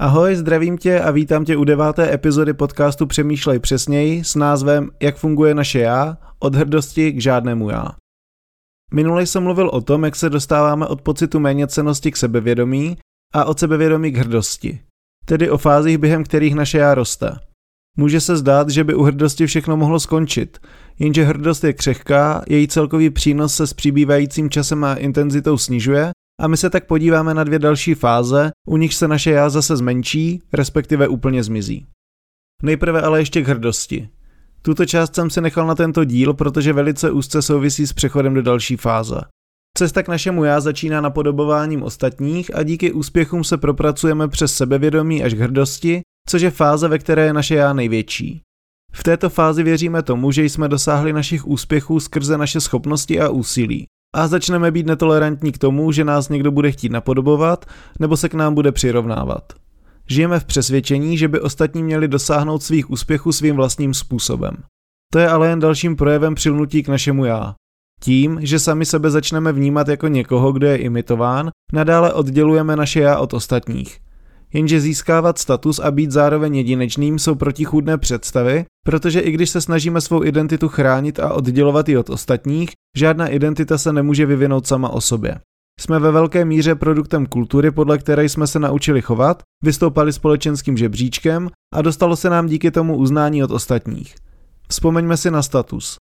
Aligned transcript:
Ahoj, 0.00 0.36
zdravím 0.36 0.78
tě 0.78 1.00
a 1.00 1.10
vítám 1.10 1.44
tě 1.44 1.56
u 1.56 1.64
deváté 1.64 2.14
epizody 2.14 2.54
podcastu 2.54 3.06
Přemýšlej 3.06 3.58
přesněji 3.58 4.24
s 4.24 4.34
názvem 4.34 4.90
Jak 5.02 5.16
funguje 5.16 5.54
naše 5.54 5.78
já, 5.78 6.18
od 6.38 6.54
hrdosti 6.54 7.12
k 7.12 7.20
žádnému 7.20 7.70
já. 7.70 7.86
Minule 8.94 9.26
jsem 9.26 9.42
mluvil 9.42 9.68
o 9.68 9.80
tom, 9.80 10.04
jak 10.04 10.16
se 10.16 10.30
dostáváme 10.30 10.86
od 10.86 11.02
pocitu 11.02 11.40
méněcenosti 11.40 12.10
k 12.10 12.16
sebevědomí 12.16 12.98
a 13.34 13.44
od 13.44 13.58
sebevědomí 13.58 14.12
k 14.12 14.16
hrdosti, 14.16 14.80
tedy 15.24 15.50
o 15.50 15.58
fázích, 15.58 15.98
během 15.98 16.24
kterých 16.24 16.54
naše 16.54 16.78
já 16.78 16.94
roste. 16.94 17.36
Může 17.96 18.20
se 18.20 18.36
zdát, 18.36 18.70
že 18.70 18.84
by 18.84 18.94
u 18.94 19.02
hrdosti 19.02 19.46
všechno 19.46 19.76
mohlo 19.76 20.00
skončit, 20.00 20.58
jenže 20.98 21.24
hrdost 21.24 21.64
je 21.64 21.72
křehká, 21.72 22.42
její 22.48 22.68
celkový 22.68 23.10
přínos 23.10 23.54
se 23.54 23.66
s 23.66 23.72
přibývajícím 23.72 24.50
časem 24.50 24.84
a 24.84 24.94
intenzitou 24.94 25.58
snižuje 25.58 26.10
a 26.40 26.48
my 26.48 26.56
se 26.56 26.70
tak 26.70 26.86
podíváme 26.86 27.34
na 27.34 27.44
dvě 27.44 27.58
další 27.58 27.94
fáze, 27.94 28.50
u 28.66 28.76
nich 28.76 28.94
se 28.94 29.08
naše 29.08 29.30
já 29.30 29.50
zase 29.50 29.76
zmenší, 29.76 30.42
respektive 30.52 31.08
úplně 31.08 31.42
zmizí. 31.42 31.86
Nejprve 32.62 33.02
ale 33.02 33.20
ještě 33.20 33.42
k 33.42 33.48
hrdosti. 33.48 34.08
Tuto 34.62 34.86
část 34.86 35.14
jsem 35.14 35.30
si 35.30 35.40
nechal 35.40 35.66
na 35.66 35.74
tento 35.74 36.04
díl, 36.04 36.34
protože 36.34 36.72
velice 36.72 37.10
úzce 37.10 37.42
souvisí 37.42 37.86
s 37.86 37.92
přechodem 37.92 38.34
do 38.34 38.42
další 38.42 38.76
fáze. 38.76 39.20
Cesta 39.78 40.02
k 40.02 40.08
našemu 40.08 40.44
já 40.44 40.60
začíná 40.60 41.00
napodobováním 41.00 41.82
ostatních 41.82 42.56
a 42.56 42.62
díky 42.62 42.92
úspěchům 42.92 43.44
se 43.44 43.58
propracujeme 43.58 44.28
přes 44.28 44.54
sebevědomí 44.54 45.24
až 45.24 45.34
k 45.34 45.38
hrdosti, 45.38 46.00
což 46.28 46.42
je 46.42 46.50
fáze, 46.50 46.88
ve 46.88 46.98
které 46.98 47.24
je 47.24 47.32
naše 47.32 47.54
já 47.54 47.72
největší. 47.72 48.40
V 48.92 49.02
této 49.02 49.30
fázi 49.30 49.62
věříme 49.62 50.02
tomu, 50.02 50.32
že 50.32 50.44
jsme 50.44 50.68
dosáhli 50.68 51.12
našich 51.12 51.46
úspěchů 51.46 52.00
skrze 52.00 52.38
naše 52.38 52.60
schopnosti 52.60 53.20
a 53.20 53.28
úsilí. 53.28 53.86
A 54.14 54.28
začneme 54.28 54.70
být 54.70 54.86
netolerantní 54.86 55.52
k 55.52 55.58
tomu, 55.58 55.92
že 55.92 56.04
nás 56.04 56.28
někdo 56.28 56.50
bude 56.50 56.72
chtít 56.72 56.92
napodobovat 56.92 57.64
nebo 58.00 58.16
se 58.16 58.28
k 58.28 58.34
nám 58.34 58.54
bude 58.54 58.72
přirovnávat. 58.72 59.52
Žijeme 60.08 60.40
v 60.40 60.44
přesvědčení, 60.44 61.18
že 61.18 61.28
by 61.28 61.40
ostatní 61.40 61.82
měli 61.82 62.08
dosáhnout 62.08 62.62
svých 62.62 62.90
úspěchů 62.90 63.32
svým 63.32 63.56
vlastním 63.56 63.94
způsobem. 63.94 64.56
To 65.12 65.18
je 65.18 65.28
ale 65.28 65.48
jen 65.48 65.60
dalším 65.60 65.96
projevem 65.96 66.34
přilnutí 66.34 66.82
k 66.82 66.88
našemu 66.88 67.24
já. 67.24 67.54
Tím, 68.00 68.38
že 68.42 68.58
sami 68.58 68.86
sebe 68.86 69.10
začneme 69.10 69.52
vnímat 69.52 69.88
jako 69.88 70.08
někoho, 70.08 70.52
kdo 70.52 70.66
je 70.66 70.76
imitován, 70.76 71.50
nadále 71.72 72.12
oddělujeme 72.12 72.76
naše 72.76 73.00
já 73.00 73.18
od 73.18 73.34
ostatních. 73.34 74.00
Jenže 74.52 74.80
získávat 74.80 75.38
status 75.38 75.78
a 75.78 75.90
být 75.90 76.10
zároveň 76.10 76.56
jedinečným 76.56 77.18
jsou 77.18 77.34
protichůdné 77.34 77.98
představy, 77.98 78.64
protože 78.86 79.20
i 79.20 79.30
když 79.30 79.50
se 79.50 79.60
snažíme 79.60 80.00
svou 80.00 80.24
identitu 80.24 80.68
chránit 80.68 81.20
a 81.20 81.32
oddělovat 81.32 81.88
ji 81.88 81.96
od 81.96 82.10
ostatních, 82.10 82.70
žádná 82.96 83.28
identita 83.28 83.78
se 83.78 83.92
nemůže 83.92 84.26
vyvinout 84.26 84.66
sama 84.66 84.88
o 84.88 85.00
sobě. 85.00 85.40
Jsme 85.80 85.98
ve 85.98 86.10
velké 86.10 86.44
míře 86.44 86.74
produktem 86.74 87.26
kultury, 87.26 87.70
podle 87.70 87.98
které 87.98 88.24
jsme 88.24 88.46
se 88.46 88.58
naučili 88.58 89.02
chovat, 89.02 89.42
vystoupali 89.64 90.12
společenským 90.12 90.76
žebříčkem 90.76 91.48
a 91.74 91.82
dostalo 91.82 92.16
se 92.16 92.30
nám 92.30 92.46
díky 92.46 92.70
tomu 92.70 92.96
uznání 92.96 93.44
od 93.44 93.50
ostatních. 93.50 94.14
Vzpomeňme 94.68 95.16
si 95.16 95.30
na 95.30 95.42
status. 95.42 95.96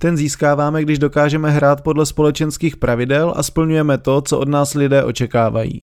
Ten 0.00 0.16
získáváme, 0.16 0.82
když 0.82 0.98
dokážeme 0.98 1.50
hrát 1.50 1.80
podle 1.80 2.06
společenských 2.06 2.76
pravidel 2.76 3.34
a 3.36 3.42
splňujeme 3.42 3.98
to, 3.98 4.20
co 4.20 4.38
od 4.38 4.48
nás 4.48 4.74
lidé 4.74 5.04
očekávají. 5.04 5.78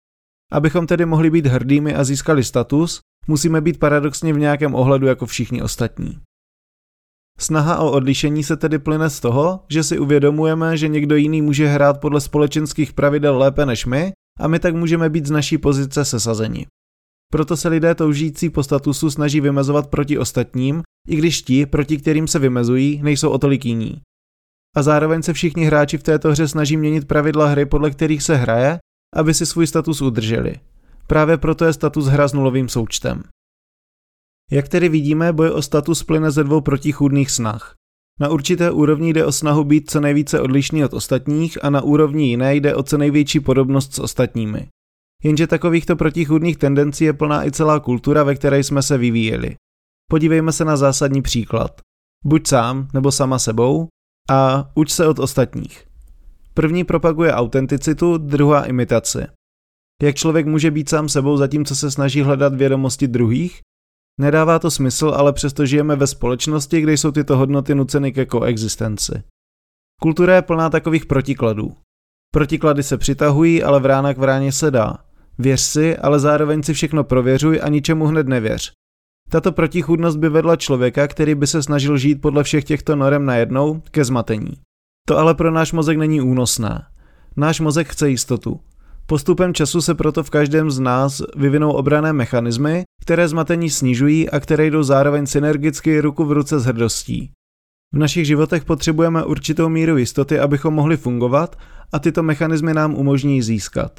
Abychom 0.51 0.87
tedy 0.87 1.05
mohli 1.05 1.29
být 1.29 1.45
hrdými 1.45 1.95
a 1.95 2.03
získali 2.03 2.43
status, 2.43 2.99
musíme 3.27 3.61
být 3.61 3.79
paradoxně 3.79 4.33
v 4.33 4.39
nějakém 4.39 4.75
ohledu 4.75 5.07
jako 5.07 5.25
všichni 5.25 5.61
ostatní. 5.61 6.19
Snaha 7.39 7.79
o 7.79 7.91
odlišení 7.91 8.43
se 8.43 8.57
tedy 8.57 8.79
plyne 8.79 9.09
z 9.09 9.19
toho, 9.19 9.59
že 9.69 9.83
si 9.83 9.99
uvědomujeme, 9.99 10.77
že 10.77 10.87
někdo 10.87 11.15
jiný 11.15 11.41
může 11.41 11.67
hrát 11.67 11.99
podle 12.01 12.21
společenských 12.21 12.93
pravidel 12.93 13.37
lépe 13.37 13.65
než 13.65 13.85
my 13.85 14.11
a 14.39 14.47
my 14.47 14.59
tak 14.59 14.75
můžeme 14.75 15.09
být 15.09 15.25
z 15.25 15.31
naší 15.31 15.57
pozice 15.57 16.05
sesazeni. 16.05 16.65
Proto 17.31 17.57
se 17.57 17.69
lidé 17.69 17.95
toužící 17.95 18.49
po 18.49 18.63
statusu 18.63 19.11
snaží 19.11 19.41
vymezovat 19.41 19.87
proti 19.87 20.17
ostatním, 20.17 20.81
i 21.07 21.15
když 21.15 21.41
ti, 21.41 21.65
proti 21.65 21.97
kterým 21.97 22.27
se 22.27 22.39
vymezují, 22.39 23.01
nejsou 23.03 23.29
o 23.29 23.37
tolik 23.37 23.65
jiní. 23.65 24.01
A 24.75 24.83
zároveň 24.83 25.21
se 25.21 25.33
všichni 25.33 25.65
hráči 25.65 25.97
v 25.97 26.03
této 26.03 26.31
hře 26.31 26.47
snaží 26.47 26.77
měnit 26.77 27.07
pravidla 27.07 27.47
hry, 27.47 27.65
podle 27.65 27.91
kterých 27.91 28.23
se 28.23 28.35
hraje, 28.35 28.79
aby 29.15 29.33
si 29.33 29.45
svůj 29.45 29.67
status 29.67 30.01
udrželi. 30.01 30.55
Právě 31.07 31.37
proto 31.37 31.65
je 31.65 31.73
status 31.73 32.05
hra 32.05 32.27
s 32.27 32.33
nulovým 32.33 32.69
součtem. 32.69 33.23
Jak 34.51 34.67
tedy 34.67 34.89
vidíme, 34.89 35.33
boj 35.33 35.49
o 35.49 35.61
status 35.61 36.03
plyne 36.03 36.31
ze 36.31 36.43
dvou 36.43 36.61
protichůdných 36.61 37.31
snah. 37.31 37.75
Na 38.19 38.29
určité 38.29 38.71
úrovni 38.71 39.13
jde 39.13 39.25
o 39.25 39.31
snahu 39.31 39.63
být 39.63 39.91
co 39.91 39.99
nejvíce 39.99 40.41
odlišný 40.41 40.85
od 40.85 40.93
ostatních 40.93 41.63
a 41.63 41.69
na 41.69 41.81
úrovni 41.81 42.27
jiné 42.27 42.55
jde 42.55 42.75
o 42.75 42.83
co 42.83 42.97
největší 42.97 43.39
podobnost 43.39 43.93
s 43.93 43.99
ostatními. 43.99 44.67
Jenže 45.23 45.47
takovýchto 45.47 45.95
protichůdných 45.95 46.57
tendencí 46.57 47.03
je 47.03 47.13
plná 47.13 47.45
i 47.45 47.51
celá 47.51 47.79
kultura, 47.79 48.23
ve 48.23 48.35
které 48.35 48.63
jsme 48.63 48.81
se 48.81 48.97
vyvíjeli. 48.97 49.55
Podívejme 50.09 50.51
se 50.51 50.65
na 50.65 50.77
zásadní 50.77 51.21
příklad. 51.21 51.81
Buď 52.25 52.47
sám 52.47 52.87
nebo 52.93 53.11
sama 53.11 53.39
sebou 53.39 53.87
a 54.29 54.71
uč 54.75 54.91
se 54.91 55.07
od 55.07 55.19
ostatních. 55.19 55.88
První 56.53 56.83
propaguje 56.83 57.33
autenticitu, 57.33 58.17
druhá 58.17 58.65
imitaci. 58.65 59.19
Jak 60.03 60.15
člověk 60.15 60.45
může 60.45 60.71
být 60.71 60.89
sám 60.89 61.09
sebou 61.09 61.37
zatímco 61.37 61.75
se 61.75 61.91
snaží 61.91 62.21
hledat 62.21 62.55
vědomosti 62.55 63.07
druhých? 63.07 63.61
Nedává 64.19 64.59
to 64.59 64.71
smysl, 64.71 65.13
ale 65.15 65.33
přesto 65.33 65.65
žijeme 65.65 65.95
ve 65.95 66.07
společnosti, 66.07 66.81
kde 66.81 66.93
jsou 66.93 67.11
tyto 67.11 67.37
hodnoty 67.37 67.75
nuceny 67.75 68.11
ke 68.11 68.25
koexistenci. 68.25 69.23
Kultura 70.01 70.35
je 70.35 70.41
plná 70.41 70.69
takových 70.69 71.05
protikladů. 71.05 71.75
Protiklady 72.33 72.83
se 72.83 72.97
přitahují, 72.97 73.63
ale 73.63 73.79
vrána 73.79 74.13
k 74.13 74.17
vráně 74.17 74.51
se 74.51 74.71
dá. 74.71 74.97
Věř 75.37 75.61
si, 75.61 75.97
ale 75.97 76.19
zároveň 76.19 76.63
si 76.63 76.73
všechno 76.73 77.03
prověřuj 77.03 77.59
a 77.63 77.69
ničemu 77.69 78.05
hned 78.05 78.27
nevěř. 78.27 78.71
Tato 79.29 79.51
protichůdnost 79.51 80.15
by 80.15 80.29
vedla 80.29 80.55
člověka, 80.55 81.07
který 81.07 81.35
by 81.35 81.47
se 81.47 81.63
snažil 81.63 81.97
žít 81.97 82.21
podle 82.21 82.43
všech 82.43 82.63
těchto 82.63 82.95
norem 82.95 83.25
najednou, 83.25 83.81
ke 83.91 84.05
zmatení. 84.05 84.51
To 85.09 85.17
ale 85.17 85.35
pro 85.35 85.51
náš 85.51 85.73
mozek 85.73 85.97
není 85.97 86.21
únosné. 86.21 86.85
Náš 87.37 87.59
mozek 87.59 87.87
chce 87.87 88.09
jistotu. 88.09 88.59
Postupem 89.05 89.53
času 89.53 89.81
se 89.81 89.95
proto 89.95 90.23
v 90.23 90.29
každém 90.29 90.71
z 90.71 90.79
nás 90.79 91.21
vyvinou 91.35 91.71
obrané 91.71 92.13
mechanismy, 92.13 92.83
které 93.01 93.27
zmatení 93.27 93.69
snižují 93.69 94.29
a 94.29 94.39
které 94.39 94.65
jdou 94.65 94.83
zároveň 94.83 95.25
synergicky 95.25 96.01
ruku 96.01 96.25
v 96.25 96.31
ruce 96.31 96.59
s 96.59 96.65
hrdostí. 96.65 97.31
V 97.93 97.97
našich 97.97 98.25
životech 98.25 98.65
potřebujeme 98.65 99.23
určitou 99.23 99.69
míru 99.69 99.97
jistoty, 99.97 100.39
abychom 100.39 100.73
mohli 100.73 100.97
fungovat 100.97 101.55
a 101.91 101.99
tyto 101.99 102.23
mechanismy 102.23 102.73
nám 102.73 102.95
umožní 102.95 103.41
získat. 103.41 103.91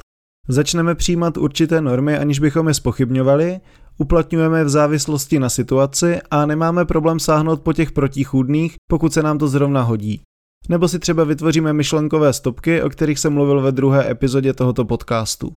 Začneme 0.47 0.95
přijímat 0.95 1.37
určité 1.37 1.81
normy, 1.81 2.17
aniž 2.17 2.39
bychom 2.39 2.67
je 2.67 2.73
spochybňovali, 2.73 3.59
uplatňujeme 3.97 4.63
v 4.63 4.69
závislosti 4.69 5.39
na 5.39 5.49
situaci 5.49 6.21
a 6.31 6.45
nemáme 6.45 6.85
problém 6.85 7.19
sáhnout 7.19 7.61
po 7.61 7.73
těch 7.73 7.91
protichůdných, 7.91 8.75
pokud 8.89 9.13
se 9.13 9.23
nám 9.23 9.37
to 9.37 9.47
zrovna 9.47 9.81
hodí. 9.81 10.21
Nebo 10.69 10.87
si 10.87 10.99
třeba 10.99 11.23
vytvoříme 11.23 11.73
myšlenkové 11.73 12.33
stopky, 12.33 12.81
o 12.81 12.89
kterých 12.89 13.19
jsem 13.19 13.33
mluvil 13.33 13.61
ve 13.61 13.71
druhé 13.71 14.11
epizodě 14.11 14.53
tohoto 14.53 14.85
podcastu. 14.85 15.51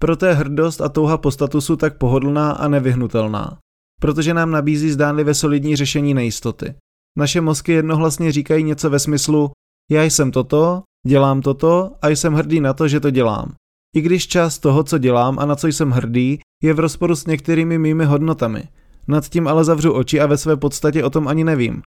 Proto 0.00 0.26
je 0.26 0.34
hrdost 0.34 0.80
a 0.80 0.88
touha 0.88 1.18
po 1.18 1.30
statusu 1.30 1.76
tak 1.76 1.98
pohodlná 1.98 2.52
a 2.52 2.68
nevyhnutelná, 2.68 3.58
protože 4.00 4.34
nám 4.34 4.50
nabízí 4.50 4.90
zdánlivě 4.90 5.34
solidní 5.34 5.76
řešení 5.76 6.14
nejistoty. 6.14 6.74
Naše 7.18 7.40
mozky 7.40 7.72
jednohlasně 7.72 8.32
říkají 8.32 8.64
něco 8.64 8.90
ve 8.90 8.98
smyslu 8.98 9.50
já 9.90 10.02
jsem 10.02 10.30
toto, 10.30 10.82
dělám 11.06 11.40
toto 11.40 11.92
a 12.02 12.08
jsem 12.08 12.32
hrdý 12.34 12.60
na 12.60 12.74
to, 12.74 12.88
že 12.88 13.00
to 13.00 13.10
dělám. 13.10 13.54
I 13.96 14.00
když 14.00 14.28
část 14.28 14.58
toho, 14.58 14.84
co 14.84 14.98
dělám 14.98 15.38
a 15.38 15.46
na 15.46 15.56
co 15.56 15.66
jsem 15.66 15.90
hrdý, 15.90 16.38
je 16.62 16.74
v 16.74 16.78
rozporu 16.78 17.16
s 17.16 17.26
některými 17.26 17.78
mými 17.78 18.04
hodnotami. 18.04 18.68
Nad 19.08 19.28
tím 19.28 19.48
ale 19.48 19.64
zavřu 19.64 19.92
oči 19.92 20.20
a 20.20 20.26
ve 20.26 20.38
své 20.38 20.56
podstatě 20.56 21.04
o 21.04 21.10
tom 21.10 21.28
ani 21.28 21.44
nevím. 21.44 21.82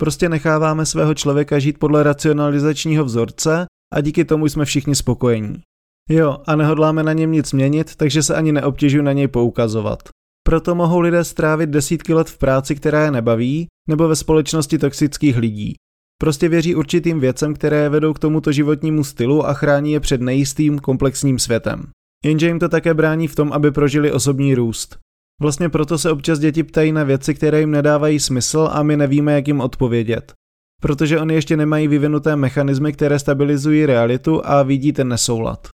Prostě 0.00 0.28
necháváme 0.28 0.86
svého 0.86 1.14
člověka 1.14 1.58
žít 1.58 1.78
podle 1.78 2.02
racionalizačního 2.02 3.04
vzorce 3.04 3.66
a 3.94 4.00
díky 4.00 4.24
tomu 4.24 4.46
jsme 4.46 4.64
všichni 4.64 4.94
spokojení. 4.94 5.62
Jo, 6.10 6.38
a 6.46 6.56
nehodláme 6.56 7.02
na 7.02 7.12
něm 7.12 7.32
nic 7.32 7.52
měnit, 7.52 7.96
takže 7.96 8.22
se 8.22 8.34
ani 8.34 8.52
neobtěžuji 8.52 9.02
na 9.02 9.12
něj 9.12 9.28
poukazovat. 9.28 9.98
Proto 10.46 10.74
mohou 10.74 11.00
lidé 11.00 11.24
strávit 11.24 11.70
desítky 11.70 12.14
let 12.14 12.30
v 12.30 12.38
práci, 12.38 12.74
která 12.74 13.04
je 13.04 13.10
nebaví, 13.10 13.66
nebo 13.88 14.08
ve 14.08 14.16
společnosti 14.16 14.78
toxických 14.78 15.36
lidí. 15.36 15.74
Prostě 16.20 16.48
věří 16.48 16.74
určitým 16.74 17.20
věcem, 17.20 17.54
které 17.54 17.88
vedou 17.88 18.12
k 18.12 18.18
tomuto 18.18 18.52
životnímu 18.52 19.04
stylu 19.04 19.46
a 19.46 19.54
chrání 19.54 19.92
je 19.92 20.00
před 20.00 20.20
nejistým, 20.20 20.78
komplexním 20.78 21.38
světem. 21.38 21.90
Jenže 22.24 22.46
jim 22.46 22.58
to 22.58 22.68
také 22.68 22.94
brání 22.94 23.28
v 23.28 23.34
tom, 23.34 23.52
aby 23.52 23.70
prožili 23.70 24.12
osobní 24.12 24.54
růst. 24.54 24.98
Vlastně 25.40 25.68
proto 25.68 25.98
se 25.98 26.10
občas 26.10 26.38
děti 26.38 26.62
ptají 26.62 26.92
na 26.92 27.04
věci, 27.04 27.34
které 27.34 27.60
jim 27.60 27.70
nedávají 27.70 28.20
smysl 28.20 28.68
a 28.72 28.82
my 28.82 28.96
nevíme, 28.96 29.32
jak 29.32 29.48
jim 29.48 29.60
odpovědět. 29.60 30.32
Protože 30.80 31.20
oni 31.20 31.34
ještě 31.34 31.56
nemají 31.56 31.88
vyvinuté 31.88 32.36
mechanismy, 32.36 32.92
které 32.92 33.18
stabilizují 33.18 33.86
realitu 33.86 34.46
a 34.46 34.62
vidí 34.62 34.92
ten 34.92 35.08
nesoulad. 35.08 35.68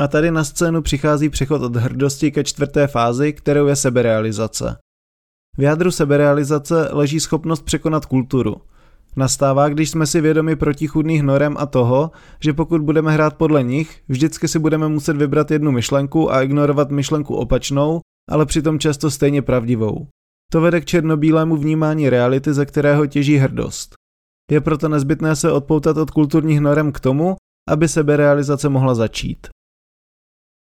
A 0.00 0.08
tady 0.08 0.30
na 0.30 0.44
scénu 0.44 0.82
přichází 0.82 1.28
přechod 1.28 1.62
od 1.62 1.76
hrdosti 1.76 2.30
ke 2.30 2.44
čtvrté 2.44 2.86
fázi, 2.86 3.32
kterou 3.32 3.66
je 3.66 3.76
seberealizace. 3.76 4.76
V 5.58 5.62
jádru 5.62 5.90
seberealizace 5.90 6.88
leží 6.92 7.20
schopnost 7.20 7.62
překonat 7.62 8.06
kulturu. 8.06 8.56
Nastává, 9.16 9.68
když 9.68 9.90
jsme 9.90 10.06
si 10.06 10.20
vědomi 10.20 10.56
protichudných 10.56 11.22
norem 11.22 11.56
a 11.58 11.66
toho, 11.66 12.10
že 12.40 12.52
pokud 12.52 12.82
budeme 12.82 13.12
hrát 13.12 13.36
podle 13.36 13.62
nich, 13.62 14.00
vždycky 14.08 14.48
si 14.48 14.58
budeme 14.58 14.88
muset 14.88 15.16
vybrat 15.16 15.50
jednu 15.50 15.72
myšlenku 15.72 16.32
a 16.32 16.42
ignorovat 16.42 16.90
myšlenku 16.90 17.34
opačnou, 17.34 18.00
ale 18.30 18.46
přitom 18.46 18.78
často 18.78 19.10
stejně 19.10 19.42
pravdivou. 19.42 20.08
To 20.52 20.60
vede 20.60 20.80
k 20.80 20.84
černobílému 20.84 21.56
vnímání 21.56 22.10
reality, 22.10 22.52
ze 22.54 22.66
kterého 22.66 23.06
těží 23.06 23.36
hrdost. 23.36 23.94
Je 24.50 24.60
proto 24.60 24.88
nezbytné 24.88 25.36
se 25.36 25.52
odpoutat 25.52 25.96
od 25.96 26.10
kulturních 26.10 26.60
norem 26.60 26.92
k 26.92 27.00
tomu, 27.00 27.36
aby 27.68 27.88
seberealizace 27.88 28.68
mohla 28.68 28.94
začít. 28.94 29.46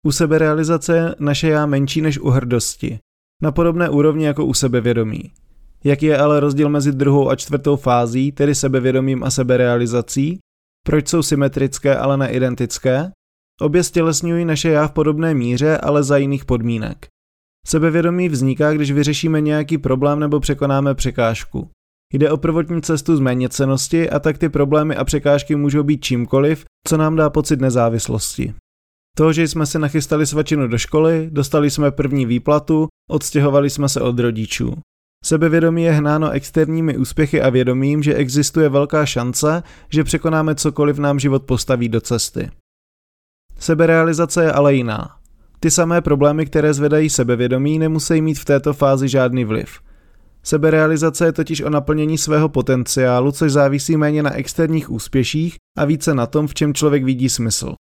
U 0.06 0.12
seberealizace 0.12 0.96
je 0.96 1.14
naše 1.18 1.48
já 1.48 1.66
menší 1.66 2.00
než 2.00 2.18
u 2.18 2.28
hrdosti, 2.28 2.98
na 3.42 3.52
podobné 3.52 3.88
úrovni 3.88 4.24
jako 4.24 4.44
u 4.44 4.54
sebevědomí. 4.54 5.32
Jaký 5.84 6.06
je 6.06 6.18
ale 6.18 6.40
rozdíl 6.40 6.68
mezi 6.68 6.92
druhou 6.92 7.30
a 7.30 7.36
čtvrtou 7.36 7.76
fází, 7.76 8.32
tedy 8.32 8.54
sebevědomím 8.54 9.24
a 9.24 9.30
seberealizací? 9.30 10.38
Proč 10.86 11.08
jsou 11.08 11.22
symetrické, 11.22 11.96
ale 11.96 12.16
neidentické? 12.16 13.10
Obě 13.60 13.84
stělesňují 13.84 14.44
naše 14.44 14.68
já 14.68 14.88
v 14.88 14.92
podobné 14.92 15.34
míře, 15.34 15.78
ale 15.78 16.02
za 16.02 16.16
jiných 16.16 16.44
podmínek. 16.44 17.06
Sebevědomí 17.68 18.28
vzniká, 18.28 18.72
když 18.72 18.92
vyřešíme 18.92 19.40
nějaký 19.40 19.78
problém 19.78 20.20
nebo 20.20 20.40
překonáme 20.40 20.94
překážku. 20.94 21.70
Jde 22.12 22.30
o 22.30 22.36
prvotní 22.36 22.82
cestu 22.82 23.16
z 23.16 23.20
méněcenosti 23.20 24.10
a 24.10 24.18
tak 24.18 24.38
ty 24.38 24.48
problémy 24.48 24.96
a 24.96 25.04
překážky 25.04 25.56
můžou 25.56 25.82
být 25.82 26.04
čímkoliv, 26.04 26.64
co 26.86 26.96
nám 26.96 27.16
dá 27.16 27.30
pocit 27.30 27.60
nezávislosti. 27.60 28.54
To, 29.16 29.32
že 29.32 29.48
jsme 29.48 29.66
si 29.66 29.78
nachystali 29.78 30.26
svačinu 30.26 30.68
do 30.68 30.78
školy, 30.78 31.28
dostali 31.32 31.70
jsme 31.70 31.90
první 31.90 32.26
výplatu, 32.26 32.88
odstěhovali 33.10 33.70
jsme 33.70 33.88
se 33.88 34.00
od 34.00 34.18
rodičů. 34.18 34.74
Sebevědomí 35.24 35.82
je 35.82 35.92
hnáno 35.92 36.30
externími 36.30 36.96
úspěchy 36.96 37.42
a 37.42 37.50
vědomím, 37.50 38.02
že 38.02 38.14
existuje 38.14 38.68
velká 38.68 39.06
šance, 39.06 39.62
že 39.88 40.04
překonáme 40.04 40.54
cokoliv 40.54 40.98
nám 40.98 41.18
život 41.18 41.42
postaví 41.42 41.88
do 41.88 42.00
cesty. 42.00 42.50
Seberealizace 43.58 44.44
je 44.44 44.52
ale 44.52 44.74
jiná. 44.74 45.17
Ty 45.60 45.70
samé 45.70 46.00
problémy, 46.00 46.46
které 46.46 46.74
zvedají 46.74 47.10
sebevědomí, 47.10 47.78
nemusí 47.78 48.22
mít 48.22 48.38
v 48.38 48.44
této 48.44 48.72
fázi 48.72 49.08
žádný 49.08 49.44
vliv. 49.44 49.80
Seberealizace 50.42 51.24
je 51.24 51.32
totiž 51.32 51.60
o 51.60 51.70
naplnění 51.70 52.18
svého 52.18 52.48
potenciálu, 52.48 53.32
což 53.32 53.52
závisí 53.52 53.96
méně 53.96 54.22
na 54.22 54.32
externích 54.32 54.90
úspěších 54.90 55.56
a 55.78 55.84
více 55.84 56.14
na 56.14 56.26
tom, 56.26 56.46
v 56.46 56.54
čem 56.54 56.74
člověk 56.74 57.04
vidí 57.04 57.28
smysl. 57.28 57.74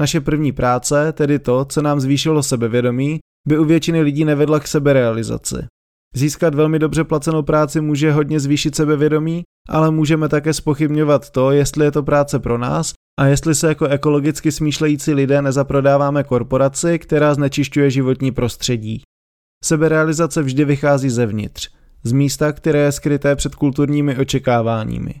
Naše 0.00 0.20
první 0.20 0.52
práce, 0.52 1.12
tedy 1.12 1.38
to, 1.38 1.64
co 1.64 1.82
nám 1.82 2.00
zvýšilo 2.00 2.42
sebevědomí, 2.42 3.18
by 3.48 3.58
u 3.58 3.64
většiny 3.64 4.00
lidí 4.00 4.24
nevedla 4.24 4.60
k 4.60 4.68
seberealizaci. 4.68 5.56
Získat 6.14 6.54
velmi 6.54 6.78
dobře 6.78 7.04
placenou 7.04 7.42
práci 7.42 7.80
může 7.80 8.12
hodně 8.12 8.40
zvýšit 8.40 8.76
sebevědomí, 8.76 9.42
ale 9.68 9.90
můžeme 9.90 10.28
také 10.28 10.54
spochybňovat 10.54 11.30
to, 11.30 11.50
jestli 11.50 11.84
je 11.84 11.90
to 11.90 12.02
práce 12.02 12.38
pro 12.38 12.58
nás 12.58 12.92
a 13.18 13.26
jestli 13.26 13.54
se 13.54 13.68
jako 13.68 13.86
ekologicky 13.86 14.52
smýšlející 14.52 15.14
lidé 15.14 15.42
nezaprodáváme 15.42 16.24
korporaci, 16.24 16.98
která 16.98 17.34
znečišťuje 17.34 17.90
životní 17.90 18.32
prostředí. 18.32 19.02
Seberealizace 19.64 20.42
vždy 20.42 20.64
vychází 20.64 21.10
zevnitř, 21.10 21.70
z 22.02 22.12
místa, 22.12 22.52
které 22.52 22.78
je 22.78 22.92
skryté 22.92 23.36
před 23.36 23.54
kulturními 23.54 24.16
očekáváními. 24.16 25.14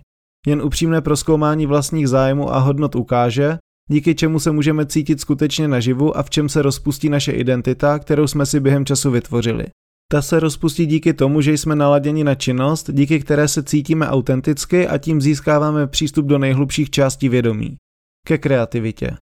Jen 0.46 0.62
upřímné 0.62 1.00
proskoumání 1.00 1.66
vlastních 1.66 2.08
zájmů 2.08 2.54
a 2.54 2.58
hodnot 2.58 2.94
ukáže, 2.94 3.58
díky 3.90 4.14
čemu 4.14 4.40
se 4.40 4.50
můžeme 4.50 4.86
cítit 4.86 5.20
skutečně 5.20 5.68
naživu 5.68 6.16
a 6.16 6.22
v 6.22 6.30
čem 6.30 6.48
se 6.48 6.62
rozpustí 6.62 7.08
naše 7.08 7.32
identita, 7.32 7.98
kterou 7.98 8.26
jsme 8.26 8.46
si 8.46 8.60
během 8.60 8.86
času 8.86 9.10
vytvořili. 9.10 9.66
Ta 10.12 10.22
se 10.22 10.40
rozpustí 10.40 10.86
díky 10.86 11.14
tomu, 11.14 11.40
že 11.40 11.52
jsme 11.52 11.76
naladěni 11.76 12.24
na 12.24 12.34
činnost, 12.34 12.90
díky 12.92 13.20
které 13.20 13.48
se 13.48 13.62
cítíme 13.62 14.08
autenticky 14.08 14.88
a 14.88 14.98
tím 14.98 15.20
získáváme 15.20 15.86
přístup 15.86 16.26
do 16.26 16.38
nejhlubších 16.38 16.90
částí 16.90 17.28
vědomí. 17.28 17.76
Ke 18.26 18.38
kreativitě. 18.38 19.16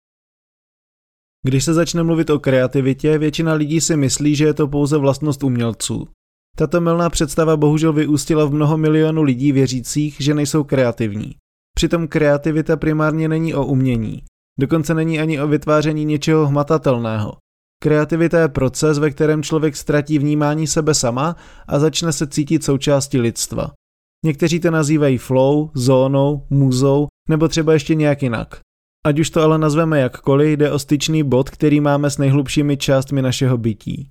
Když 1.42 1.64
se 1.64 1.74
začne 1.74 2.02
mluvit 2.02 2.30
o 2.30 2.38
kreativitě, 2.38 3.18
většina 3.18 3.52
lidí 3.52 3.80
si 3.80 3.96
myslí, 3.96 4.34
že 4.34 4.44
je 4.44 4.54
to 4.54 4.68
pouze 4.68 4.98
vlastnost 4.98 5.42
umělců. 5.42 6.08
Tato 6.56 6.80
milná 6.80 7.10
představa 7.10 7.56
bohužel 7.56 7.92
vyústila 7.92 8.44
v 8.44 8.52
mnoho 8.52 8.78
milionů 8.78 9.22
lidí 9.22 9.52
věřících, 9.52 10.16
že 10.20 10.34
nejsou 10.34 10.64
kreativní. 10.64 11.34
Přitom 11.74 12.08
kreativita 12.08 12.76
primárně 12.76 13.28
není 13.28 13.54
o 13.54 13.66
umění. 13.66 14.22
Dokonce 14.58 14.94
není 14.94 15.20
ani 15.20 15.40
o 15.40 15.48
vytváření 15.48 16.04
něčeho 16.04 16.46
hmatatelného. 16.46 17.32
Kreativita 17.82 18.40
je 18.40 18.48
proces, 18.48 18.98
ve 18.98 19.10
kterém 19.10 19.42
člověk 19.42 19.76
ztratí 19.76 20.18
vnímání 20.18 20.66
sebe 20.66 20.94
sama 20.94 21.36
a 21.68 21.78
začne 21.78 22.12
se 22.12 22.26
cítit 22.26 22.64
součástí 22.64 23.18
lidstva. 23.18 23.70
Někteří 24.24 24.60
to 24.60 24.70
nazývají 24.70 25.18
flow, 25.18 25.70
zónou, 25.74 26.46
muzou 26.50 27.06
nebo 27.28 27.48
třeba 27.48 27.72
ještě 27.72 27.94
nějak 27.94 28.22
jinak. 28.22 28.60
Ať 29.06 29.18
už 29.18 29.30
to 29.30 29.42
ale 29.42 29.58
nazveme 29.58 30.00
jakkoliv, 30.00 30.58
jde 30.58 30.72
o 30.72 30.78
styčný 30.78 31.22
bod, 31.22 31.50
který 31.50 31.80
máme 31.80 32.10
s 32.10 32.18
nejhlubšími 32.18 32.76
částmi 32.76 33.22
našeho 33.22 33.58
bytí. 33.58 34.10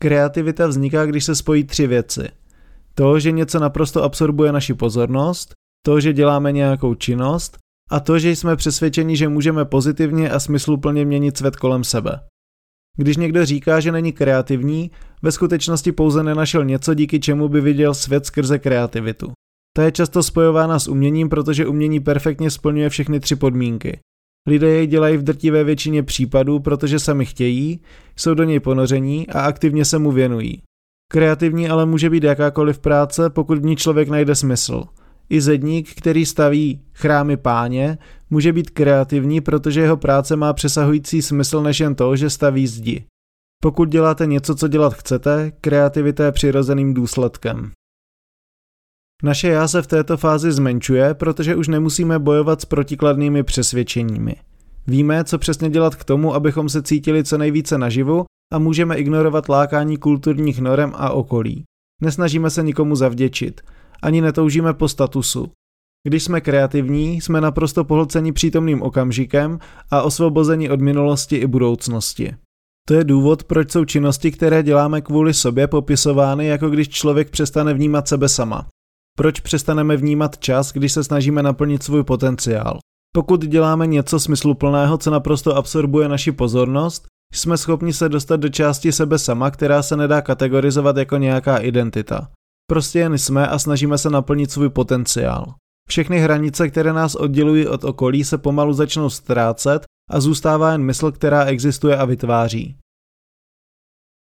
Kreativita 0.00 0.66
vzniká, 0.66 1.06
když 1.06 1.24
se 1.24 1.34
spojí 1.34 1.64
tři 1.64 1.86
věci. 1.86 2.28
To, 2.94 3.20
že 3.20 3.32
něco 3.32 3.58
naprosto 3.58 4.02
absorbuje 4.02 4.52
naši 4.52 4.74
pozornost, 4.74 5.52
to, 5.86 6.00
že 6.00 6.12
děláme 6.12 6.52
nějakou 6.52 6.94
činnost 6.94 7.58
a 7.90 8.00
to, 8.00 8.18
že 8.18 8.30
jsme 8.30 8.56
přesvědčeni, 8.56 9.16
že 9.16 9.28
můžeme 9.28 9.64
pozitivně 9.64 10.30
a 10.30 10.40
smysluplně 10.40 11.04
měnit 11.04 11.36
svět 11.36 11.56
kolem 11.56 11.84
sebe. 11.84 12.20
Když 12.96 13.16
někdo 13.16 13.46
říká, 13.46 13.80
že 13.80 13.92
není 13.92 14.12
kreativní, 14.12 14.90
ve 15.22 15.32
skutečnosti 15.32 15.92
pouze 15.92 16.22
nenašel 16.22 16.64
něco, 16.64 16.94
díky 16.94 17.20
čemu 17.20 17.48
by 17.48 17.60
viděl 17.60 17.94
svět 17.94 18.26
skrze 18.26 18.58
kreativitu. 18.58 19.32
Ta 19.76 19.82
je 19.82 19.92
často 19.92 20.22
spojována 20.22 20.78
s 20.78 20.88
uměním, 20.88 21.28
protože 21.28 21.66
umění 21.66 22.00
perfektně 22.00 22.50
splňuje 22.50 22.88
všechny 22.88 23.20
tři 23.20 23.36
podmínky. 23.36 23.98
Lidé 24.48 24.68
jej 24.68 24.86
dělají 24.86 25.16
v 25.16 25.22
drtivé 25.22 25.64
většině 25.64 26.02
případů, 26.02 26.60
protože 26.60 26.98
sami 26.98 27.26
chtějí, 27.26 27.80
jsou 28.16 28.34
do 28.34 28.44
něj 28.44 28.60
ponoření 28.60 29.28
a 29.28 29.40
aktivně 29.40 29.84
se 29.84 29.98
mu 29.98 30.12
věnují. 30.12 30.62
Kreativní 31.12 31.68
ale 31.68 31.86
může 31.86 32.10
být 32.10 32.24
jakákoliv 32.24 32.78
práce, 32.78 33.30
pokud 33.30 33.58
v 33.58 33.64
ní 33.64 33.76
člověk 33.76 34.08
najde 34.08 34.34
smysl. 34.34 34.84
I 35.30 35.40
zedník, 35.40 35.94
který 35.94 36.26
staví 36.26 36.80
chrámy 36.92 37.36
páně, 37.36 37.98
může 38.30 38.52
být 38.52 38.70
kreativní, 38.70 39.40
protože 39.40 39.80
jeho 39.80 39.96
práce 39.96 40.36
má 40.36 40.52
přesahující 40.52 41.22
smysl 41.22 41.62
než 41.62 41.80
jen 41.80 41.94
to, 41.94 42.16
že 42.16 42.30
staví 42.30 42.66
zdi. 42.66 43.04
Pokud 43.62 43.88
děláte 43.88 44.26
něco, 44.26 44.54
co 44.54 44.68
dělat 44.68 44.94
chcete, 44.94 45.52
kreativita 45.60 46.24
je 46.24 46.32
přirozeným 46.32 46.94
důsledkem. 46.94 47.70
Naše 49.22 49.48
já 49.48 49.68
se 49.68 49.82
v 49.82 49.86
této 49.86 50.16
fázi 50.16 50.52
zmenšuje, 50.52 51.14
protože 51.14 51.56
už 51.56 51.68
nemusíme 51.68 52.18
bojovat 52.18 52.60
s 52.60 52.64
protikladnými 52.64 53.42
přesvědčeními. 53.42 54.36
Víme, 54.86 55.24
co 55.24 55.38
přesně 55.38 55.70
dělat 55.70 55.94
k 55.94 56.04
tomu, 56.04 56.34
abychom 56.34 56.68
se 56.68 56.82
cítili 56.82 57.24
co 57.24 57.38
nejvíce 57.38 57.78
naživu 57.78 58.24
a 58.52 58.58
můžeme 58.58 58.96
ignorovat 58.96 59.48
lákání 59.48 59.96
kulturních 59.96 60.60
norem 60.60 60.92
a 60.94 61.10
okolí. 61.10 61.64
Nesnažíme 62.02 62.50
se 62.50 62.62
nikomu 62.62 62.96
zavděčit. 62.96 63.60
Ani 64.02 64.20
netoužíme 64.20 64.74
po 64.74 64.88
statusu. 64.88 65.46
Když 66.06 66.24
jsme 66.24 66.40
kreativní, 66.40 67.20
jsme 67.20 67.40
naprosto 67.40 67.84
pohlceni 67.84 68.32
přítomným 68.32 68.82
okamžikem 68.82 69.58
a 69.90 70.02
osvobozeni 70.02 70.70
od 70.70 70.80
minulosti 70.80 71.36
i 71.36 71.46
budoucnosti. 71.46 72.34
To 72.88 72.94
je 72.94 73.04
důvod, 73.04 73.44
proč 73.44 73.72
jsou 73.72 73.84
činnosti, 73.84 74.30
které 74.32 74.62
děláme 74.62 75.00
kvůli 75.00 75.34
sobě, 75.34 75.66
popisovány 75.66 76.46
jako 76.46 76.70
když 76.70 76.88
člověk 76.88 77.30
přestane 77.30 77.74
vnímat 77.74 78.08
sebe 78.08 78.28
sama. 78.28 78.66
Proč 79.16 79.40
přestaneme 79.40 79.96
vnímat 79.96 80.38
čas, 80.38 80.72
když 80.72 80.92
se 80.92 81.04
snažíme 81.04 81.42
naplnit 81.42 81.82
svůj 81.82 82.04
potenciál? 82.04 82.78
Pokud 83.14 83.44
děláme 83.44 83.86
něco 83.86 84.20
smysluplného, 84.20 84.98
co 84.98 85.10
naprosto 85.10 85.56
absorbuje 85.56 86.08
naši 86.08 86.32
pozornost, 86.32 87.06
jsme 87.32 87.56
schopni 87.56 87.92
se 87.92 88.08
dostat 88.08 88.36
do 88.36 88.48
části 88.48 88.92
sebe 88.92 89.18
sama, 89.18 89.50
která 89.50 89.82
se 89.82 89.96
nedá 89.96 90.22
kategorizovat 90.22 90.96
jako 90.96 91.16
nějaká 91.16 91.58
identita. 91.58 92.28
Prostě 92.66 92.98
jen 92.98 93.18
jsme 93.18 93.48
a 93.48 93.58
snažíme 93.58 93.98
se 93.98 94.10
naplnit 94.10 94.50
svůj 94.50 94.68
potenciál. 94.70 95.54
Všechny 95.88 96.18
hranice, 96.18 96.68
které 96.68 96.92
nás 96.92 97.14
oddělují 97.14 97.66
od 97.66 97.84
okolí, 97.84 98.24
se 98.24 98.38
pomalu 98.38 98.72
začnou 98.72 99.10
ztrácet 99.10 99.84
a 100.10 100.20
zůstává 100.20 100.72
jen 100.72 100.82
mysl, 100.82 101.12
která 101.12 101.44
existuje 101.44 101.96
a 101.96 102.04
vytváří. 102.04 102.76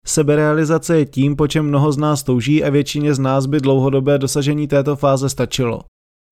Seberealizace 0.05 0.97
je 0.97 1.05
tím, 1.05 1.35
po 1.35 1.47
čem 1.47 1.67
mnoho 1.67 1.91
z 1.91 1.97
nás 1.97 2.23
touží 2.23 2.63
a 2.63 2.69
většině 2.69 3.13
z 3.13 3.19
nás 3.19 3.45
by 3.45 3.59
dlouhodobé 3.59 4.17
dosažení 4.17 4.67
této 4.67 4.95
fáze 4.95 5.29
stačilo. 5.29 5.81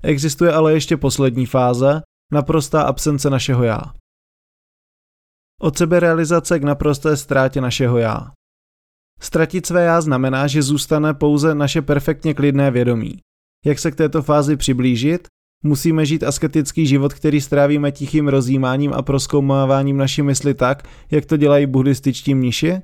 Existuje 0.03 0.53
ale 0.53 0.73
ještě 0.73 0.97
poslední 0.97 1.45
fáze, 1.45 2.01
naprostá 2.31 2.81
absence 2.81 3.29
našeho 3.29 3.63
já. 3.63 3.81
Od 5.61 5.77
seberealizace 5.77 6.59
k 6.59 6.63
naprosté 6.63 7.17
ztrátě 7.17 7.61
našeho 7.61 7.97
já. 7.97 8.31
Ztratit 9.23 9.65
své 9.65 9.83
já 9.83 10.01
znamená, 10.01 10.47
že 10.47 10.61
zůstane 10.61 11.13
pouze 11.13 11.55
naše 11.55 11.81
perfektně 11.81 12.33
klidné 12.33 12.71
vědomí. 12.71 13.19
Jak 13.65 13.79
se 13.79 13.91
k 13.91 13.95
této 13.95 14.21
fázi 14.21 14.57
přiblížit? 14.57 15.27
Musíme 15.63 16.05
žít 16.05 16.23
asketický 16.23 16.87
život, 16.87 17.13
který 17.13 17.41
strávíme 17.41 17.91
tichým 17.91 18.27
rozjímáním 18.27 18.93
a 18.93 19.01
proskoumáváním 19.01 19.97
naší 19.97 20.21
mysli 20.21 20.53
tak, 20.53 20.83
jak 21.11 21.25
to 21.25 21.37
dělají 21.37 21.65
buddhističtí 21.65 22.35
mniši? 22.35 22.81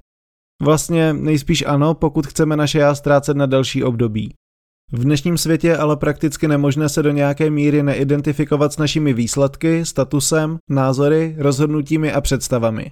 Vlastně 0.62 1.13
nejspíš 1.13 1.63
ano, 1.67 1.93
pokud 1.93 2.27
chceme 2.27 2.58
naše 2.58 2.79
já 2.79 2.96
ztrácet 2.96 3.38
na 3.38 3.46
delší 3.46 3.84
období. 3.84 4.34
V 4.91 5.03
dnešním 5.03 5.38
světě 5.38 5.77
ale 5.77 5.98
prakticky 5.98 6.48
nemožné 6.48 6.89
se 6.89 7.03
do 7.03 7.12
nějaké 7.12 7.50
míry 7.50 7.84
neidentifikovat 7.84 8.74
s 8.74 8.77
našimi 8.77 9.13
výsledky, 9.13 9.86
statusem, 9.86 10.58
názory, 10.69 11.36
rozhodnutími 11.38 12.12
a 12.12 12.22
představami. 12.22 12.91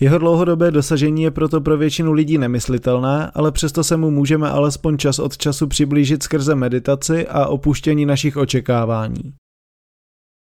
Jeho 0.00 0.18
dlouhodobé 0.18 0.70
dosažení 0.70 1.22
je 1.22 1.30
proto 1.30 1.60
pro 1.60 1.76
většinu 1.76 2.12
lidí 2.12 2.38
nemyslitelné, 2.38 3.30
ale 3.34 3.52
přesto 3.52 3.84
se 3.84 3.96
mu 3.96 4.10
můžeme 4.10 4.50
alespoň 4.50 4.98
čas 4.98 5.18
od 5.18 5.36
času 5.36 5.66
přiblížit 5.66 6.22
skrze 6.22 6.54
meditaci 6.54 7.28
a 7.28 7.46
opuštění 7.46 8.06
našich 8.06 8.36
očekávání. 8.36 9.34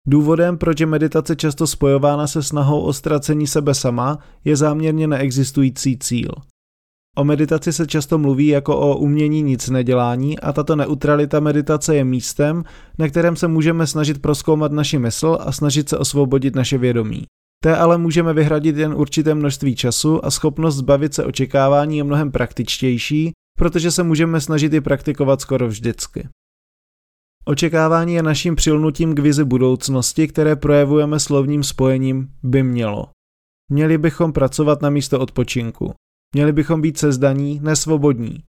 Důvodem, 0.06 0.58
proč 0.58 0.80
je 0.80 0.86
meditace 0.86 1.36
často 1.36 1.66
spojována 1.66 2.26
se 2.26 2.42
snahou 2.42 2.80
o 2.80 2.92
ztracení 2.92 3.46
sebe 3.46 3.74
sama, 3.74 4.18
je 4.44 4.56
záměrně 4.56 5.06
neexistující 5.06 5.98
cíl. 5.98 6.30
O 7.16 7.24
meditaci 7.24 7.72
se 7.72 7.86
často 7.86 8.18
mluví 8.18 8.46
jako 8.46 8.76
o 8.76 8.96
umění 8.96 9.42
nic 9.42 9.68
nedělání 9.68 10.40
a 10.40 10.52
tato 10.52 10.76
neutralita 10.76 11.40
meditace 11.40 11.96
je 11.96 12.04
místem, 12.04 12.64
na 12.98 13.08
kterém 13.08 13.36
se 13.36 13.48
můžeme 13.48 13.86
snažit 13.86 14.22
proskoumat 14.22 14.72
naši 14.72 14.98
mysl 14.98 15.38
a 15.40 15.52
snažit 15.52 15.88
se 15.88 15.98
osvobodit 15.98 16.54
naše 16.54 16.78
vědomí. 16.78 17.24
Té 17.62 17.76
ale 17.76 17.98
můžeme 17.98 18.34
vyhradit 18.34 18.76
jen 18.76 18.94
určité 18.94 19.34
množství 19.34 19.76
času 19.76 20.24
a 20.24 20.30
schopnost 20.30 20.76
zbavit 20.76 21.14
se 21.14 21.24
očekávání 21.24 21.96
je 21.96 22.04
mnohem 22.04 22.32
praktičtější, 22.32 23.32
protože 23.58 23.90
se 23.90 24.02
můžeme 24.02 24.40
snažit 24.40 24.72
i 24.72 24.80
praktikovat 24.80 25.40
skoro 25.40 25.68
vždycky. 25.68 26.28
Očekávání 27.44 28.14
je 28.14 28.22
naším 28.22 28.56
přilnutím 28.56 29.14
k 29.14 29.18
vizi 29.18 29.44
budoucnosti, 29.44 30.28
které 30.28 30.56
projevujeme 30.56 31.20
slovním 31.20 31.62
spojením 31.62 32.28
by 32.42 32.62
mělo. 32.62 33.10
Měli 33.70 33.98
bychom 33.98 34.32
pracovat 34.32 34.82
na 34.82 34.90
místo 34.90 35.20
odpočinku. 35.20 35.94
Měli 36.34 36.52
bychom 36.52 36.80
být 36.80 36.98
sezdaní, 36.98 37.60
nesvobodní. 37.62 38.42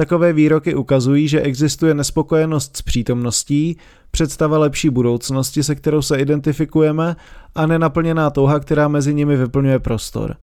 Takové 0.00 0.32
výroky 0.32 0.74
ukazují, 0.74 1.28
že 1.28 1.40
existuje 1.40 1.94
nespokojenost 1.94 2.76
s 2.76 2.82
přítomností, 2.82 3.76
představa 4.10 4.58
lepší 4.58 4.90
budoucnosti, 4.90 5.62
se 5.62 5.74
kterou 5.74 6.02
se 6.02 6.18
identifikujeme, 6.18 7.16
a 7.54 7.66
nenaplněná 7.66 8.30
touha, 8.30 8.60
která 8.60 8.88
mezi 8.88 9.14
nimi 9.14 9.36
vyplňuje 9.36 9.78
prostor. 9.78 10.36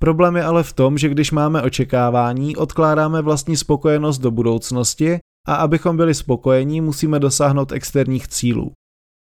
Problém 0.00 0.36
je 0.36 0.44
ale 0.44 0.62
v 0.62 0.72
tom, 0.72 0.98
že 0.98 1.08
když 1.08 1.30
máme 1.30 1.62
očekávání, 1.62 2.56
odkládáme 2.56 3.22
vlastní 3.22 3.56
spokojenost 3.56 4.18
do 4.18 4.30
budoucnosti 4.30 5.18
a 5.46 5.54
abychom 5.54 5.96
byli 5.96 6.14
spokojení, 6.14 6.80
musíme 6.80 7.18
dosáhnout 7.20 7.72
externích 7.72 8.28
cílů. 8.28 8.72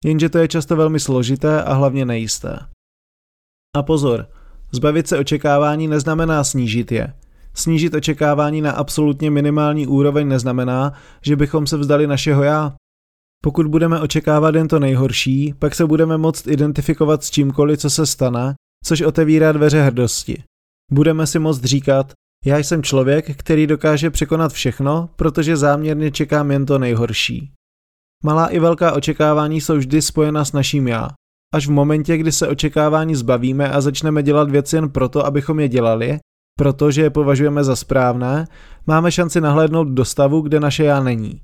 Jenže 0.04 0.28
to 0.28 0.38
je 0.38 0.48
často 0.48 0.76
velmi 0.76 1.00
složité 1.00 1.62
a 1.62 1.74
hlavně 1.74 2.04
nejisté. 2.04 2.58
A 3.76 3.82
pozor, 3.82 4.26
zbavit 4.72 5.08
se 5.08 5.18
očekávání 5.18 5.88
neznamená 5.88 6.44
snížit 6.44 6.92
je. 6.92 7.12
Snížit 7.56 7.94
očekávání 7.94 8.60
na 8.60 8.72
absolutně 8.72 9.30
minimální 9.30 9.86
úroveň 9.86 10.28
neznamená, 10.28 10.92
že 11.22 11.36
bychom 11.36 11.66
se 11.66 11.76
vzdali 11.76 12.06
našeho 12.06 12.42
já. 12.42 12.74
Pokud 13.42 13.66
budeme 13.66 14.00
očekávat 14.00 14.54
jen 14.54 14.68
to 14.68 14.78
nejhorší, 14.78 15.54
pak 15.58 15.74
se 15.74 15.86
budeme 15.86 16.18
moct 16.18 16.46
identifikovat 16.46 17.24
s 17.24 17.30
čímkoliv, 17.30 17.78
co 17.78 17.90
se 17.90 18.06
stane, 18.06 18.54
což 18.84 19.00
otevírá 19.00 19.52
dveře 19.52 19.82
hrdosti. 19.82 20.42
Budeme 20.92 21.26
si 21.26 21.38
moct 21.38 21.64
říkat, 21.64 22.12
já 22.44 22.58
jsem 22.58 22.82
člověk, 22.82 23.36
který 23.36 23.66
dokáže 23.66 24.10
překonat 24.10 24.52
všechno, 24.52 25.10
protože 25.16 25.56
záměrně 25.56 26.10
čekám 26.10 26.50
jen 26.50 26.66
to 26.66 26.78
nejhorší. 26.78 27.52
Malá 28.24 28.46
i 28.46 28.58
velká 28.58 28.92
očekávání 28.92 29.60
jsou 29.60 29.76
vždy 29.76 30.02
spojena 30.02 30.44
s 30.44 30.52
naším 30.52 30.88
já. 30.88 31.08
Až 31.54 31.66
v 31.66 31.70
momentě, 31.70 32.16
kdy 32.16 32.32
se 32.32 32.48
očekávání 32.48 33.14
zbavíme 33.14 33.70
a 33.70 33.80
začneme 33.80 34.22
dělat 34.22 34.50
věci 34.50 34.76
jen 34.76 34.88
proto, 34.88 35.26
abychom 35.26 35.60
je 35.60 35.68
dělali, 35.68 36.18
protože 36.58 37.02
je 37.02 37.10
považujeme 37.10 37.64
za 37.64 37.76
správné, 37.76 38.46
máme 38.86 39.12
šanci 39.12 39.40
nahlédnout 39.40 39.88
do 39.88 40.04
stavu, 40.04 40.40
kde 40.40 40.60
naše 40.60 40.84
já 40.84 41.00
není. 41.02 41.40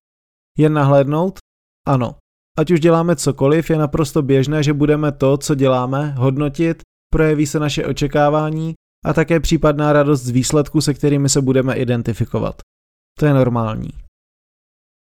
Jen 0.59 0.73
nahlédnout? 0.73 1.39
Ano. 1.87 2.15
Ať 2.59 2.71
už 2.71 2.81
děláme 2.81 3.17
cokoliv, 3.17 3.71
je 3.71 3.79
naprosto 3.79 4.23
běžné, 4.23 4.63
že 4.63 4.73
budeme 4.73 5.13
to, 5.13 5.37
co 5.37 5.55
děláme, 5.55 6.15
hodnotit, 6.19 6.83
projeví 7.13 7.47
se 7.47 7.59
naše 7.59 7.87
očekávání 7.87 8.75
a 9.05 9.13
také 9.13 9.41
případná 9.41 9.93
radost 9.93 10.23
z 10.23 10.31
výsledku, 10.31 10.81
se 10.81 10.95
kterými 10.95 11.29
se 11.29 11.41
budeme 11.41 11.75
identifikovat. 11.75 12.55
To 13.19 13.27
je 13.27 13.35
normální. 13.35 13.91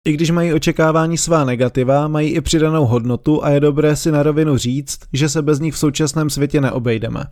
I 0.08 0.14
když 0.14 0.32
mají 0.32 0.54
očekávání 0.54 1.18
svá 1.18 1.46
negativa, 1.46 2.08
mají 2.08 2.30
i 2.36 2.42
přidanou 2.42 2.86
hodnotu 2.86 3.44
a 3.44 3.50
je 3.50 3.60
dobré 3.60 3.96
si 3.96 4.12
na 4.12 4.24
rovinu 4.24 4.58
říct, 4.58 5.00
že 5.14 5.30
se 5.30 5.42
bez 5.42 5.60
nich 5.60 5.74
v 5.74 5.78
současném 5.78 6.30
světě 6.30 6.62
neobejdeme. 6.62 7.24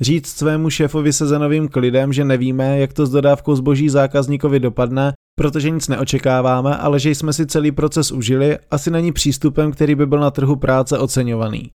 Říct 0.00 0.26
svému 0.26 0.70
šéfovi 0.70 1.12
se 1.12 1.26
zenovým 1.26 1.68
klidem, 1.68 2.12
že 2.12 2.24
nevíme, 2.24 2.78
jak 2.78 2.92
to 2.92 3.06
s 3.06 3.10
dodávkou 3.10 3.56
zboží 3.56 3.88
zákazníkovi 3.88 4.60
dopadne, 4.60 5.12
protože 5.38 5.70
nic 5.70 5.88
neočekáváme, 5.88 6.76
ale 6.76 7.00
že 7.00 7.10
jsme 7.10 7.32
si 7.32 7.46
celý 7.46 7.72
proces 7.72 8.12
užili, 8.12 8.58
asi 8.70 8.90
není 8.90 9.12
přístupem, 9.12 9.72
který 9.72 9.94
by 9.94 10.06
byl 10.06 10.20
na 10.20 10.30
trhu 10.30 10.56
práce 10.56 10.98
oceňovaný. 10.98 11.70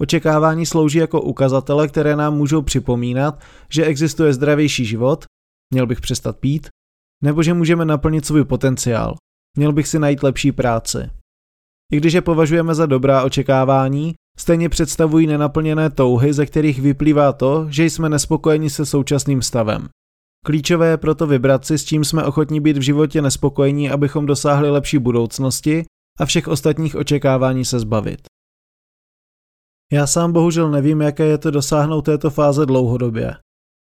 Očekávání 0.00 0.66
slouží 0.66 0.98
jako 0.98 1.20
ukazatele, 1.20 1.88
které 1.88 2.16
nám 2.16 2.36
můžou 2.36 2.62
připomínat, 2.62 3.40
že 3.68 3.84
existuje 3.84 4.32
zdravější 4.32 4.84
život, 4.84 5.24
měl 5.74 5.86
bych 5.86 6.00
přestat 6.00 6.38
pít, 6.38 6.68
nebo 7.22 7.42
že 7.42 7.54
můžeme 7.54 7.84
naplnit 7.84 8.26
svůj 8.26 8.44
potenciál, 8.44 9.14
měl 9.56 9.72
bych 9.72 9.88
si 9.88 9.98
najít 9.98 10.22
lepší 10.22 10.52
práci. 10.52 11.10
I 11.92 11.96
když 11.96 12.12
je 12.12 12.20
považujeme 12.20 12.74
za 12.74 12.86
dobrá 12.86 13.22
očekávání, 13.22 14.14
stejně 14.38 14.68
představují 14.68 15.26
nenaplněné 15.26 15.90
touhy, 15.90 16.32
ze 16.32 16.46
kterých 16.46 16.80
vyplývá 16.80 17.32
to, 17.32 17.66
že 17.68 17.84
jsme 17.84 18.08
nespokojeni 18.08 18.70
se 18.70 18.86
současným 18.86 19.42
stavem. 19.42 19.88
Klíčové 20.44 20.88
je 20.88 20.96
proto 20.96 21.26
vybrat 21.26 21.64
si, 21.66 21.78
s 21.78 21.84
čím 21.84 22.04
jsme 22.04 22.24
ochotní 22.24 22.60
být 22.60 22.76
v 22.76 22.82
životě 22.82 23.22
nespokojení, 23.22 23.90
abychom 23.90 24.26
dosáhli 24.26 24.70
lepší 24.70 24.98
budoucnosti 24.98 25.84
a 26.18 26.26
všech 26.26 26.48
ostatních 26.48 26.96
očekávání 26.96 27.64
se 27.64 27.80
zbavit. 27.80 28.20
Já 29.92 30.06
sám 30.06 30.32
bohužel 30.32 30.70
nevím, 30.70 31.00
jaké 31.00 31.24
je 31.24 31.38
to 31.38 31.50
dosáhnout 31.50 32.02
této 32.02 32.30
fáze 32.30 32.66
dlouhodobě. 32.66 33.36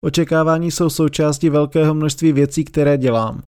Očekávání 0.05 0.71
jsou 0.71 0.89
součástí 0.89 1.49
velkého 1.49 1.93
množství 1.93 2.31
věcí, 2.31 2.65
které 2.65 2.97
dělám. 2.97 3.41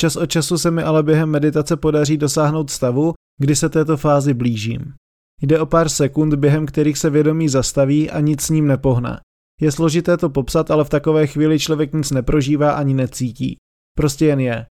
Čas 0.00 0.16
od 0.16 0.26
času 0.26 0.58
se 0.58 0.70
mi 0.70 0.82
ale 0.82 1.02
během 1.02 1.30
meditace 1.30 1.76
podaří 1.76 2.16
dosáhnout 2.16 2.70
stavu, 2.70 3.12
kdy 3.40 3.56
se 3.56 3.68
této 3.68 3.96
fázi 3.96 4.34
blížím. 4.34 4.94
Jde 5.42 5.60
o 5.60 5.66
pár 5.66 5.88
sekund, 5.88 6.34
během 6.34 6.66
kterých 6.66 6.98
se 6.98 7.10
vědomí 7.10 7.48
zastaví 7.48 8.10
a 8.10 8.20
nic 8.20 8.42
s 8.42 8.50
ním 8.50 8.66
nepohne. 8.66 9.20
Je 9.60 9.72
složité 9.72 10.16
to 10.16 10.30
popsat, 10.30 10.70
ale 10.70 10.84
v 10.84 10.88
takové 10.88 11.26
chvíli 11.26 11.58
člověk 11.58 11.92
nic 11.92 12.10
neprožívá 12.10 12.72
ani 12.72 12.94
necítí. 12.94 13.56
Prostě 13.96 14.26
jen 14.26 14.40
je. 14.40 14.66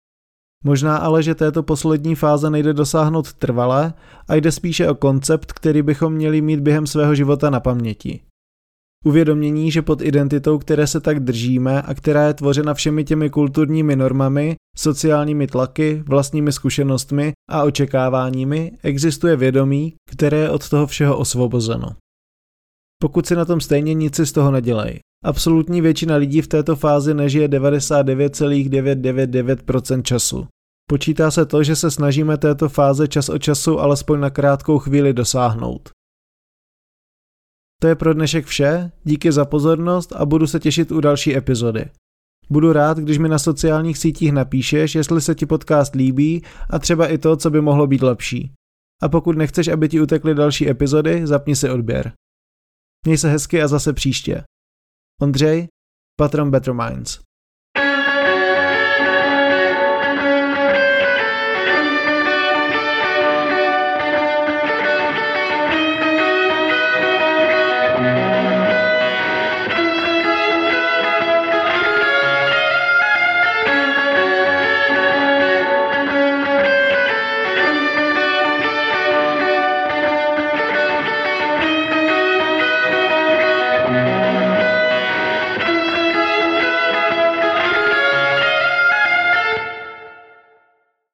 Možná 0.65 0.97
ale, 0.97 1.23
že 1.23 1.35
této 1.35 1.63
poslední 1.63 2.15
fáze 2.15 2.51
nejde 2.51 2.73
dosáhnout 2.73 3.33
trvale 3.33 3.95
a 4.29 4.35
jde 4.35 4.53
spíše 4.53 4.89
o 4.89 4.95
koncept, 4.95 5.53
který 5.53 5.83
bychom 5.83 6.13
měli 6.13 6.41
mít 6.41 6.61
během 6.61 6.87
svého 6.87 7.15
života 7.15 7.51
na 7.51 7.61
paměti. 7.61 8.21
Uvědomění, 9.05 9.71
že 9.71 9.83
pod 9.83 10.03
identitou, 10.03 10.59
které 10.59 10.87
se 10.87 11.01
tak 11.01 11.21
držíme 11.21 11.83
a 11.83 11.95
která 11.95 12.27
je 12.27 12.35
tvořena 12.35 12.75
všemi 12.75 13.05
těmi 13.05 13.31
kulturními 13.31 13.97
normami, 13.97 14.57
sociálními 14.77 15.47
tlaky, 15.47 16.03
vlastními 16.07 16.53
zkušenostmi 16.53 17.33
a 17.51 17.63
očekáváními, 17.63 18.73
existuje 18.83 19.37
vědomí, 19.37 19.95
které 20.11 20.37
je 20.37 20.51
od 20.51 20.69
toho 20.69 20.87
všeho 20.87 21.19
osvobozeno. 21.19 21.89
Pokud 23.03 23.27
si 23.27 23.37
na 23.37 23.45
tom 23.45 23.61
stejně 23.61 23.95
nic 23.95 24.21
z 24.21 24.33
toho 24.33 24.51
nedělej. 24.51 25.01
Absolutní 25.25 25.81
většina 25.81 26.17
lidí 26.17 26.43
v 26.43 26.49
této 26.49 26.77
fázi 26.77 27.15
nežije 27.15 27.49
99,999% 27.49 30.03
času. 30.03 30.47
Počítá 30.89 31.31
se 31.31 31.47
to, 31.47 31.63
že 31.63 31.77
se 31.77 31.91
snažíme 31.91 32.37
této 32.37 32.69
fáze 32.69 33.09
čas 33.09 33.29
od 33.29 33.39
času 33.39 33.81
alespoň 33.81 34.21
na 34.21 34.31
krátkou 34.31 34.79
chvíli 34.79 35.13
dosáhnout. 35.13 35.96
To 37.81 37.89
je 37.89 37.95
pro 37.95 38.15
dnešek 38.15 38.47
vše, 38.47 38.93
díky 39.05 39.33
za 39.33 39.45
pozornost 39.45 40.13
a 40.13 40.27
budu 40.27 40.47
se 40.47 40.61
těšit 40.61 40.93
u 40.93 41.01
další 41.01 41.37
epizody. 41.37 41.91
Budu 42.51 42.73
rád, 42.73 42.99
když 42.99 43.19
mi 43.19 43.29
na 43.29 43.39
sociálních 43.39 43.99
sítích 43.99 44.33
napíšeš, 44.33 44.95
jestli 44.95 45.21
se 45.21 45.35
ti 45.35 45.47
podcast 45.47 45.95
líbí 45.95 46.45
a 46.71 46.79
třeba 46.79 47.09
i 47.09 47.19
to, 47.19 47.37
co 47.37 47.51
by 47.51 47.61
mohlo 47.61 47.87
být 47.87 48.03
lepší. 48.03 48.53
A 49.03 49.09
pokud 49.09 49.37
nechceš, 49.37 49.69
aby 49.69 49.89
ti 49.89 50.01
utekly 50.01 50.35
další 50.35 50.71
epizody, 50.71 51.27
zapni 51.27 51.57
si 51.57 51.71
odběr. 51.71 52.13
Měj 53.07 53.19
se 53.19 53.29
hezky 53.31 53.63
a 53.63 53.69
zase 53.69 53.93
příště. 53.93 54.45
Ondřej, 55.21 55.69
patron 56.19 56.51
Better 56.51 56.75
Minds. 56.75 57.26